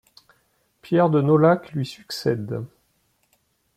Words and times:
Pierre 0.81 1.11
de 1.11 1.21
Nolhac 1.21 1.73
lui 1.73 1.85
succède. 1.85 2.65